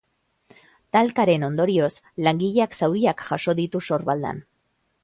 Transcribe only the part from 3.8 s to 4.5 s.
sorbaldan.